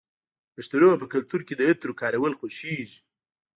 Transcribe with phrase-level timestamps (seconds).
[0.47, 2.99] د پښتنو په کلتور کې د عطرو کارول خوښیږي.